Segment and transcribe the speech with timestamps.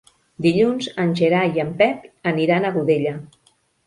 [0.43, 3.13] Dilluns en Gerai i en Pep aniran a Godella.